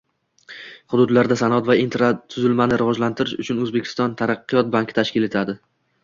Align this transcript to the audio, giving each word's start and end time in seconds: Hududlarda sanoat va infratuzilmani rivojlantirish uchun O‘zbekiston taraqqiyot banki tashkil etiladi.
Hududlarda 0.93 1.35
sanoat 1.41 1.67
va 1.67 1.75
infratuzilmani 1.81 2.79
rivojlantirish 2.83 3.35
uchun 3.43 3.61
O‘zbekiston 3.65 4.15
taraqqiyot 4.23 4.71
banki 4.77 4.97
tashkil 5.01 5.29
etiladi. 5.29 5.55